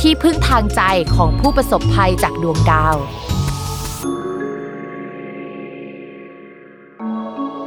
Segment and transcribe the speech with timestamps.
[0.00, 0.82] ที่พึ่งทางใจ
[1.16, 2.96] ของผู้ประสบภัยจากดวงดาว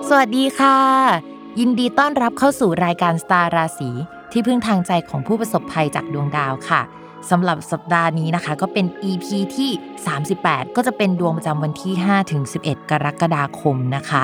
[0.10, 0.80] สวัสดีค่ะ
[1.60, 3.90] ยินดีต้อนรับเข้าสู่รายการสตาร์ราศี
[4.32, 6.82] ที่พึ่งทางใจของผู้ประสบภัยจากดวงดาวค่ะ
[7.30, 9.72] สำหรับสัปดาห์นี้นะคะ ก็เป็น EP ที่
[10.24, 14.24] 38 ก็จะเป็นดวงประจำวันที่ 5 ถึง 11 กรกฎาคมนะคะ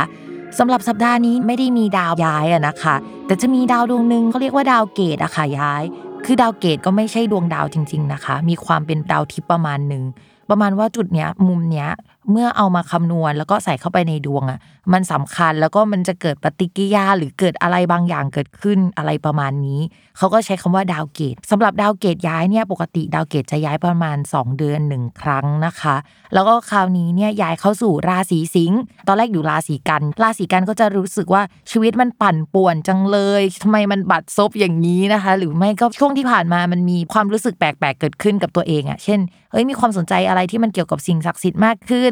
[0.58, 5.84] สำหรับสัปดาห์นี้ไม่ได้มีดาวย้ายอะนะคะ แต่จะมีดาวดวงหนึ่งเขาเรียกว่าดาวเกตุอะค่ะย้าย
[6.26, 10.04] คือดาวเกตุก็ไม่ใช่ดวงดาวจริง ๆนะคะ มีความเป็นดาวทิพย์ประมาณหนึ่ง
[10.50, 11.90] ประมาณว่าจุดเนี้ยมุมเนี้ย
[12.32, 14.60] เมื่อเอามาคำนวณแล้วก็ใส่เข้าไปในดวงอะ
[14.94, 19.82] มันสำคัญแล้วก็มันจะเกิดปฏิกิริยาหรือเกิดอะไรบางอย่างเกิดขึ้นอะไรประมาณนี้
[20.18, 25.96] เขาก็ใช้คำว่าดาวเกตุสำหรับดาวเกตุย้ายเนี่ยปกติดาวเกตุจะย้ายประมาณ 2 เดือนหนึ่งครั้งนะคะ
[26.34, 39.20] แล้วก็คราวนี้เนี่ยย้ายเข้าสู่ราศีสิงห์ตอนแรกอยู่ราศีกัน ราศีกันก็จะรู้สึกว่าชีวิตมันปั่นป่วนจังเลยทำไมมันบัดซบอย่างนี้นะคะ หรือไม่ก็ช่วงที่ผ่านมามันมีความรู้สึกแปลกๆเกิดขึ้นกับตัวเองอะเช่น
[39.52, 42.12] เฮ้ยมีความสนใจอะไรที่มันเกี่ยวกับสิ่งศักดิ์สิทธิ์มากขึ้น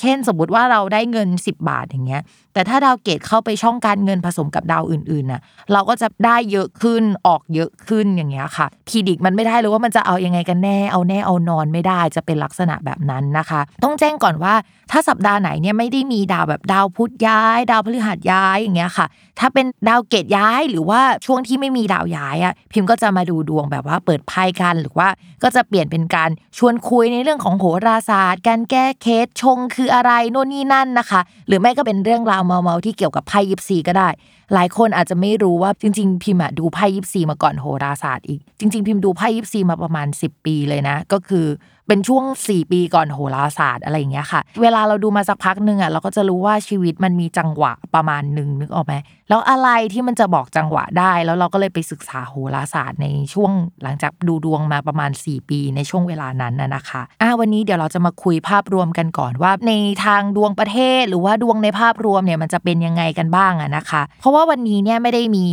[0.00, 2.22] เช่นสมมติว่าเราได้เงิน 10 บาทอย่างเงี้ย
[2.54, 5.40] แต่ถ้าดาวเกตุเข้าไปช่องการเงินผสมกับดาวอื่นๆน่ะ
[5.72, 14.54] เราก็จะได้เยอะขึ้นออกเยอะขึ้นอย่างเงี้ยค่ะ predict มันไม่ได้เลยว่ามันจะเอายังไงกันแน่เอาแน่เอานอนไม่ได้จะเป็นลักษณะแบบนั้นนะคะ ต้องแจ้งก่อนว่า
[14.90, 19.06] ถ้าสัปดาห์ไหนเนี่ยไม่ได้มีดาวแบบดาวพุธย้าย ดาวพฤหัสย้ายอย่างเงี้ยค่ะ
[19.38, 25.08] ถ้าเป็นดาวเกตย้ายหรือว่าช่วงที่ไม่มีดาวย้ายอะพิมพ์ก็จะมาดูดวงแบบว่าเปิดไพ่กันหรือว่า
[25.42, 34.08] ก็จะเปลี่ยนเป็นการชวนคุยในเรื่องของโหราศาสตร์ การแก้เคสชงคืออะไรโน่นนี่นั่นนะคะ หรือไม่ก็เป็นเรื่องราวเมาๆที่เกี่ยวกับไพ่ยิปซีก็ได้
[34.54, 41.46] หลายคนอาจจะไม่รู้ว่าจริง ๆ พิมพ์ดูไพ่ยิปซีมาก่อนโหราศาสตร์อีก จริง ๆ พิมพ์ดูไพ่ยิปซีมาประมาณ 10 ปีเลยนะ ก็คือ
[41.88, 48.94] เป็นช่วง 4 ปีก่อนโหราศาสตร์อะไรอย่างเงี้ยค่ะ เวลาเราดูมาสักพักหนึ่งอะเราก็จะรู้ว่าชีวิตมันมีจังหวะประมาณหนึ่งนึกออกไหม
[49.28, 53.50] แล้วอะไรที่มันจะบอกจังหวะได้ แล้วเราก็เลยไปศึกษาโหราศาสตร์ในช่วง
[53.82, 59.72] หลังจากดูดวงมาประมาณ 4 ปีในช่วงเวลานั้นน่ะนะคะอะวันนี้เดี๋ยวเราจะมาคุยภาพรวมกันก่อนว่า ใน
[60.04, 65.44] ทางดวงประเทศ หรือว่าดวงในภาพรวมเนี่ยมันจะเป็นยังไงกันบ้างอะนะคะ เพราะว่าวันนี้เนี่ยไม่ได้มี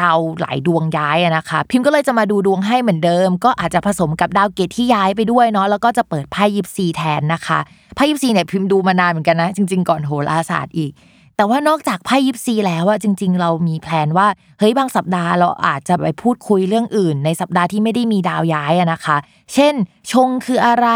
[0.00, 7.58] ดาวหลายดวงย้ายอะนะคะ พิมพ์ก็เลยจะมาดูดวงให้เหมือนเดิม ก็อาจจะผสมกับดาวเกตที่ย้ายไปด้วยเนาะแล้วก็จะเปิดไพ่ยิปซีแทนนะคะ
[7.94, 10.92] ไพ่ยิปซีเนี่ยพิมพ์ดูมานานเหมือนกันนะ จริง ๆ ก่อนโหราศาสตร์อีก
[11.36, 14.28] แต่ว่านอกจากไพ่ยิปซีแล้วอะจริง ๆ เรามีแพลนว่า
[14.58, 19.16] เฮ้ยบางสัปดาห์เราอาจจะไปพูดคุยเรื่องอื่น ในสัปดาห์ที่ไม่ได้มีดาวย้ายอะนะคะ
[19.54, 19.74] เช่น
[20.12, 20.88] ชงคืออะไร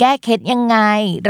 [0.00, 0.76] แก้เคล็ดยังไง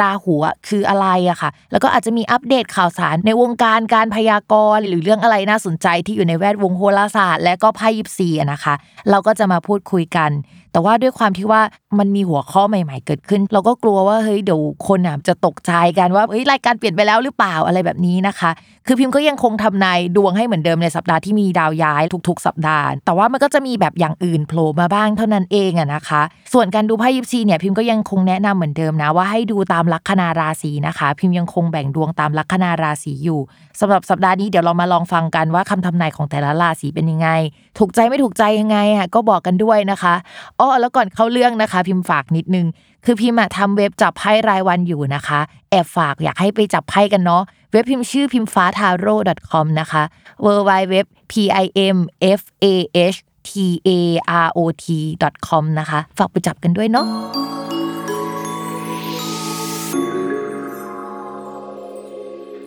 [0.00, 0.34] ราหู
[0.68, 8.74] คืออะไรอะค่ะ แล้วก็อาจจะมีอัปเดตข่าวสารในวงการการพยากรณ์หรือเรื่องอะไรน่าสนใจที่อยู่ในแวดวงโหราศาสตร์ และก็ไพ่ยิปซีอะนะคะ
[9.10, 10.30] เราก็จะมาพูดคุยกัน
[10.76, 11.62] แต่ว่าด้วยความที่ว่า
[11.98, 18.50] มันมีหัวข้อใหม่ๆ เกิดขึ้น เราก็กลัวว่าเฮ้ยเดี๋ยวคนอะจะตกใจกันว่าเฮ้ยรายการเปลี่ยนไปแล้วหรือเปล่าอะไรแบบนี้นะคะ
[18.86, 26.22] คือพิมพ์ก็ยังคงทำนายดวงให้เหมือนเดิมในสัปดาห์ที่มีดาวย้ายทุกๆ สัปดาห์ แต่ว่ามันก็จะมีแบบอย่างอื่นโผล่มาบ้างเท่านั้นเองอะนะคะ
[26.52, 33.40] ส่วนการดูไพ่ยิปซีเนี่ยพิมพ์ก็ยังคงแนะนำเหมือนเดิมนะว่าให้ดูตามลัคนาราศีนะคะ พิมพ์ยังคงแบ่งดวงตามลัคนาราศีอยู่
[33.80, 37.28] สำหรับสัปดาห์นี้เดี๋ยวเรามาลองฟังกันว่าคำทำนายของแต่ละราศีเป็นยังไง
[37.78, 40.14] ถูกใจไม่ถูกใจยังไงอะก็บอกกันด้วยนะคะ
[40.60, 42.66] ออแล้วก่อนเข้าเรื่องนะคะ พิมพ์ฝากนิดนึง
[43.04, 45.40] คือพิมพ์อะทำเว็บจับไพ่รายวันอยู่นะคะ
[45.70, 47.42] แอบฝากอยากให้ไปจับไพ่กันเนาะ
[47.72, 49.16] เว็บพิมพ์ชื่อพิมฟ้าทาโร่
[49.50, 50.02] .com นะคะ
[50.44, 50.96] w w w
[51.30, 51.98] p i m
[52.38, 52.66] f a
[53.14, 53.18] h
[53.48, 53.50] t
[53.88, 53.90] a
[54.46, 54.86] r o t
[55.48, 57.06] com นะคะ ฝากไปจับกันด้วยเนาะ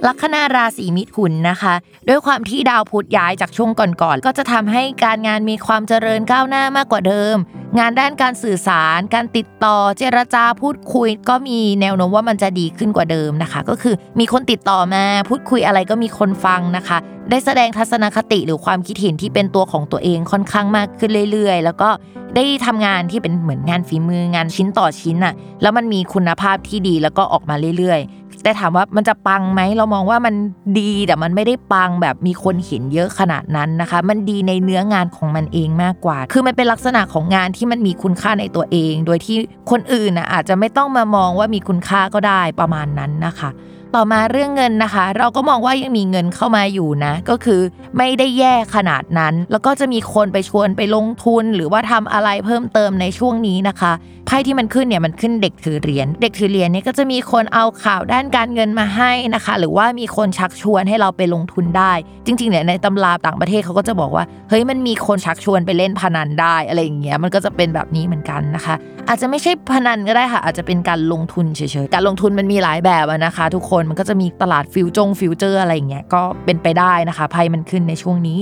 [0.07, 1.73] ลัคนาราศีมิถุนนะคะ
[2.07, 7.35] ด้วยความที่ดาวพุธย้ายจากช่วงก่อนๆก็จะทำให้การงานมีความเจริญก้าวหน้ามากกว่าเดิม
[7.79, 16.97] งานด้านการสื่อสาร การติดต่อเจรจาพูดคุย ก็มีแนวโน้มว่ามันจะดีขึ้นกว่าเดิมนะคะ ก็คือมีคนติดต่อมาพูดคุยอะไรก็มีคนฟังนะคะ
[17.29, 21.89] ได้แสดงทัศนคติหรือความคิดเห็นที่เป็นตัวของตัวเองค่อนข้างมากขึ้นเรื่อย ๆ แล้วก็
[22.35, 30.35] ได้ทำงานที่เป็นเหมือนงานฝีมืองานชิ้นต่อชิ้นอะแล้วมันมีคุณภาพที่ดีแล้วก็ออกมาเรื่อยๆ แต่ถามว่ามันจะปังไหมเรามองว่ามัน
[30.79, 39.37] ดีแต่มันไม่ได้ปังแบบมีคนเห็นเยอะขนาดนั้นนะคะ มันดีในเนื้องานของมันเองมากกว่า คือมันเป็นลักษณะของงานที่มันมีคุณค่าในตัวเอง โดยที่
[39.71, 43.51] คนอื่นอะอาจจะไม่ต้องมามองว่ามีคุณค่าก็ได้ประมาณนั้นนะคะ
[43.95, 47.61] ต่อมาเรื่องเงินนะคะ เราก็มองว่ายังมีเงินเข้ามาอยู่นะ ก็คือ
[47.97, 53.91] ไม่ได้แย่ขนาดนั้น แล้วก็จะมีคนไปชวนไปลงทุน หรือว่าทำอะไรเพิ่มเติมในช่วงนี้นะคะ
[54.31, 61.91] ไพ่ที่มันขึ้นเนี่ยมันขึ้นเด็กถือเหรียญเด็กถือเหรียญเนี่ยก็จะมีคนเอาข่าวด้านการเงินมาให้นะคะ หรือว่ามีคนชักชวนให้เราไปลงทุนได้
[62.25, 68.75] จริงๆเนี่ยในตำราต่างประเทศเขาก็จะบอกว่าเฮ้ยมันมีคนชักชวนไปเล่นพนันได้อะไรอย่างเงี้ยมันก็จะเป็นแบบนี้เหมือนกันนะคะ
[69.07, 78.39] อาจจะไม่ใช่พนันก็ได้ค่ะ อาจจะเป็นการลงทุนเฉยๆการลงทุนมันมีหลายแบบนะคะ ทุกคนมันก็จะมีตลาดฟิวจงฟิวเจอร์อะไรอย่างเงี้ยก็เป็นไปได้นะคะไพ่มันขึ้นในช่วงนี้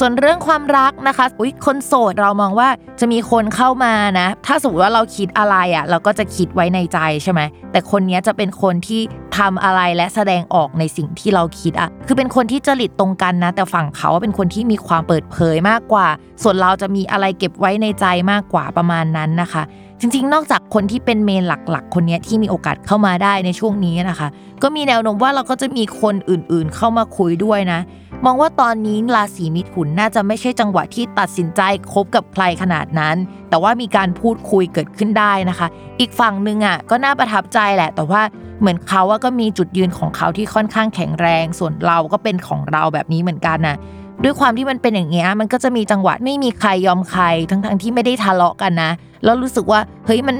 [0.00, 2.68] ส่วนเรื่องความรักนะคะอุ้ยคนโสดเรามองว่า
[3.00, 7.40] จะมีคนเข้ามานะ ถ้าสมมติว่าเราคิดอะไรอะ่ะ เราก็จะคิดไว้ในใจใช่ไหม
[7.72, 9.00] แต่คนนี้จะเป็นคนที่
[9.38, 16.06] ทำอะไรและแสดงออกในสิ่งที่เราคิดอะ่ะ คือเป็นคนที่จริตตรงกันนะ แต่ฝั่งเขาเป็นคนที่มีความเปิดเผยมากกว่า
[16.42, 19.62] ส่วนเราจะมีอะไรเก็บไว้ในใจมากกว่าประมาณนั้นนะคะ
[20.00, 24.28] จริงๆ นอกจากคนที่เป็นเมนหลักๆ คนนี้ที่มีโอกาสเข้ามาได้ในช่วงนี้นะคะ
[24.62, 27.80] ก็มีแนวโน้มว่าเราก็จะมีคนอื่นๆ เข้ามาคุยด้วยนะ
[28.24, 31.60] มองว่าตอนนี้ราศีมิถุนน่าจะไม่ใช่จังหวะที่ตัดสินใจ
[31.92, 33.16] คบกับใครขนาดนั้น
[33.48, 35.66] แต่ว่ามีการพูดคุยเกิดขึ้นได้นะคะ
[36.00, 38.22] อีกฝั่งหนึ่งอะก็น่าประทับใจแหละ แต่ว่า
[38.60, 43.76] เหมือนเขาก็มีจุดยืนของเขาที่ค่อนข้างแข็งแรง ส่วนเราก็เป็นของเราแบบนี้เหมือนกันนะ
[44.24, 48.90] ด้วยความที่มันเป็นอย่างเงี้ยมันก็จะมีจังหวะไม่มีใครยอมใครทั้งๆที่ไม่ได้ทะเลาะกันนะ
[49.26, 50.36] แล้วรู้สึกว่าเฮ้ยมัน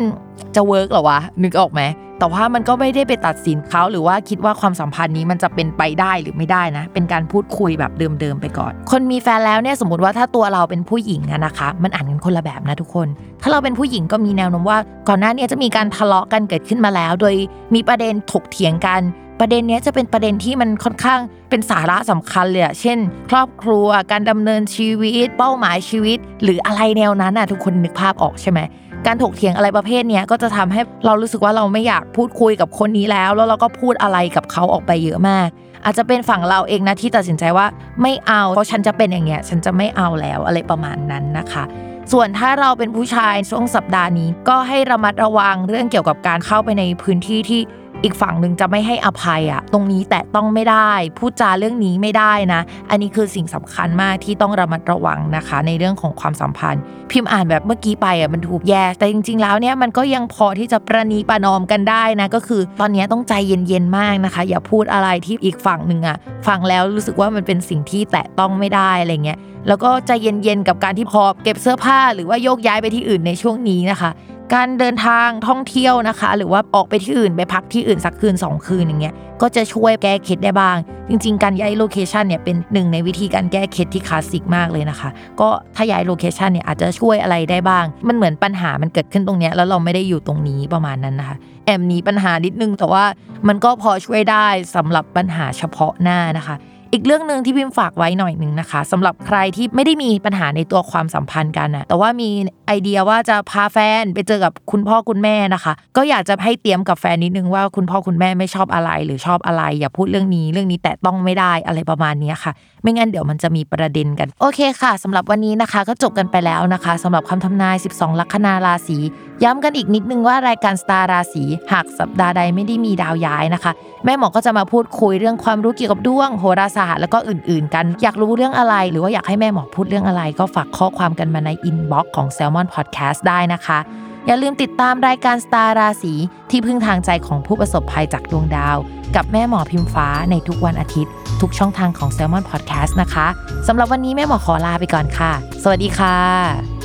[0.56, 1.83] จะเวิร์กหรอวะนึกออกไหม
[2.19, 13.09] แต่ว่ามันก็ไม่ได้ไปตัดสินเขาหรือว่าคิดว่าความสัมพันธ์นี้มันจะเป็นไปได้หรือไม่ได้นะ เป็นการพูดคุยแบบเดิมๆไปก่อน คนมีแฟนแล้วเนี่ยสมมติว่าถ้าตัวเราเป็นผู้หญิงนะคะ มันอ่านกันคนละแบบนะทุกคน
[13.43, 14.79] ถ้าเราเป็นผู้หญิงก็มีแนวโน้มว่า
[15.09, 17.35] ก่อนหน้านี้จะมีการทะเลาะกันเกิดขึ้นมาแล้ว โดย
[17.75, 19.00] มีประเด็นถกเถียงกัน
[19.41, 22.99] ประเด็นนี้จะเป็นประเด็นที่มันค่อนข้างเป็นสาระสำคัญเลยอะเช่น
[23.31, 28.61] ครอบครัวการดำเนินชีวิต เป้าหมายชีวิต หรืออะไรแนวนั้นนะทุกคนนึกภาพออกใช่ไหม
[29.06, 35.49] การถกเถียงอะไรประเภทนี้ก็จะทำให้เรารู้สึกว่าเราไม่อยากพูดคุยกับคนนี้แล้ว แล้วเราก็พูดอะไรกับเขาออกไปเยอะมาก
[35.85, 37.67] อาจจะเป็นฝั่งเราเองนะที่ตัดสินใจว่า
[38.03, 41.65] ไม่เอาเพราะฉันจะเป็นอย่างเงี้ยฉันจะไม่เอาแล้วอะไรประมาณนั้นนะคะ
[42.12, 47.61] ส่วนถ้าเราเป็นผู้ชายช่วงสัปดาห์นี้ก็ให้ระมัดระวังเรื่องเกี่ยวกับการเข้าไปในพื้นที่ที่
[48.05, 52.61] อีกฝั่งหนึ่งจะไม่ให้อภัยอะตรงนี้แตะต้องไม่ได้ พูดจาเรื่องนี้ไม่ได้นะ
[52.91, 66.17] อันนี้คือสิ่งสำคัญมากที่ต้องระมัดระวังนะคะ ในเรื่องของความสัมพันธ์ พิมพ์อ่านแบบเมื่อกี้ไปอะมันถูกแย่ แต่จริง ๆ แล้วเนี่ยมันก็ยังพอที่จะประนีประนอมกันได้นะ ก็คือตอนนี้ต้องใจเย็นๆมากนะคะ อย่าพูดอะไรที่อีกฝั่งหนึ่งอะ
[66.47, 69.39] ฟังแล้วรู้สึกว่ามันเป็นสิ่งที่แตะต้องไม่ได้อะไรเงี้ย
[69.69, 74.11] แล้วก็ใจเย็นๆกับการที่พอเก็บเสื้อผ้าหรือว่าโยกย้ายไปที่อื่นในช่วงนี้นะคะ
[74.55, 80.77] การเดินทางท่องเที่ยวนะคะ หรือว่าออกไปที่อื่นไปพักที่อื่นสักคืน 2 คืนอย่างเงี้ยก็จะช่วยแก้เคล็ดได้บ้าง
[81.09, 85.09] จริง ๆ การย้าย location เนี่ยเป็นหนึ่งในวิธีการแก้เคล็ดที่คลาสสิกมากเลยนะคะ
[85.41, 91.37] ก็ถ้าย้าย location เนี่ยอาจจะช่วยอะไรได้บ้าง มันเหมือนปัญหามันเกิดขึ้นตรงเนี้ยแล้วเราไม่ได้อยู่ตรงนี้ประมาณนั้นนะคะ
[91.67, 93.05] แอบหนีปัญหานิดนึงแต่ว่า
[93.49, 96.57] มันก็พอช่วยได้สำหรับปัญหาเฉพาะหน้านะคะ
[96.93, 102.28] อีกเรื่องหนึ่งที่พิมฝากไว้หน่อยหนึ่งนะคะสำหรับใครที่ไม่ได้มีปัญหาในตัวความสัมพันธ์กันนะแต่ว่ามี
[102.66, 112.52] ไอเดียว่าจะพาแฟนไปเจอกับคุณพ่อคุณแม่นะคะ ก็อยากจะให้เตรียมกับแฟนนิดนึงว่าคุณพ่อคุณแม่ไม่ชอบอะไรหรือชอบอะไร อย่าพูดเรื่องนี้เรื่องนี้แต่ต้องไม่ได้อะไรประมาณนี้ค่ะ
[112.83, 118.99] ไม่งั้นเดี๋ยวมันจะมีประเด็นกัน โอเคค่ะสำหรับวันนี้นะคะก็จบกันไปแล้วนะคะสำหรับคำทำนาย 12 ลัคนาราศี
[119.45, 123.73] ย้ำกันอีกนิดนึงว่ารายการสตาร์ราศีหากสัปดาห์ใดไม่ได้มีดาวย้ายนะคะ
[124.05, 133.79] แม่หมอก็จะมาพูดคุยเรื่องความรู้เกี่ยวกับดวงโหราศาสตร์แล้วก็อื่นๆ กัน อยากรู้เรื่องอะไร หรือว่าอยากให้แม่หมอพูดเรื่องอะไร ก็ฝากข้อความกันมาใน inbox ของ Salmon Podcast ได้นะคะ
[134.26, 136.15] อย่าลืมติดตามรายการสตาร์ราศี
[136.50, 138.76] ที่พึ่งทางใจของผู้ประสบภัยจากดวงดาว
[139.17, 143.26] กับแม่หมอพิมฟ้าในทุกวันอาทิตย์ ทุกช่องทางของ Salmon Podcast นะคะ
[143.69, 146.75] สำหรับวันนี้แม่หมอขอลาไปก่อนค่ะ สวัสดีค่ะ